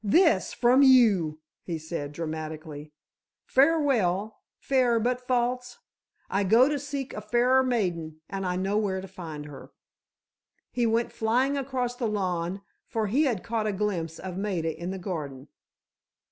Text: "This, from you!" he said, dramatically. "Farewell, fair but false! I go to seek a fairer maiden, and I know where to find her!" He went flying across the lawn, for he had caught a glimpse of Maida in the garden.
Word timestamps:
"This, 0.03 0.51
from 0.51 0.81
you!" 0.81 1.41
he 1.61 1.77
said, 1.77 2.11
dramatically. 2.11 2.91
"Farewell, 3.45 4.41
fair 4.57 4.99
but 4.99 5.21
false! 5.27 5.77
I 6.27 6.43
go 6.43 6.67
to 6.67 6.79
seek 6.79 7.13
a 7.13 7.21
fairer 7.21 7.61
maiden, 7.61 8.19
and 8.27 8.43
I 8.43 8.55
know 8.55 8.79
where 8.79 8.99
to 8.99 9.07
find 9.07 9.45
her!" 9.45 9.69
He 10.71 10.87
went 10.87 11.11
flying 11.13 11.55
across 11.55 11.95
the 11.95 12.07
lawn, 12.07 12.63
for 12.87 13.05
he 13.05 13.25
had 13.25 13.43
caught 13.43 13.67
a 13.67 13.71
glimpse 13.73 14.17
of 14.17 14.37
Maida 14.37 14.75
in 14.75 14.89
the 14.89 14.97
garden. 14.97 15.49